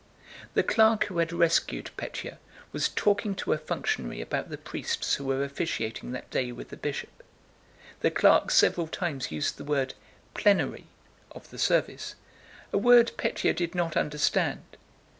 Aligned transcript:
The 0.55 0.63
clerk 0.63 1.03
who 1.03 1.19
had 1.19 1.31
rescued 1.31 1.91
Pétya 1.95 2.37
was 2.71 2.89
talking 2.89 3.35
to 3.35 3.53
a 3.53 3.59
functionary 3.59 4.19
about 4.19 4.49
the 4.49 4.57
priests 4.57 5.13
who 5.13 5.25
were 5.25 5.43
officiating 5.43 6.11
that 6.11 6.31
day 6.31 6.51
with 6.51 6.69
the 6.69 6.75
bishop. 6.75 7.21
The 7.99 8.09
clerk 8.09 8.49
several 8.49 8.87
times 8.87 9.31
used 9.31 9.57
the 9.57 9.63
word 9.63 9.93
"plenary" 10.33 10.87
(of 11.33 11.51
the 11.51 11.59
service), 11.59 12.15
a 12.73 12.79
word 12.79 13.11
Pétya 13.15 13.55
did 13.55 13.75
not 13.75 13.95
understand. 13.95 14.63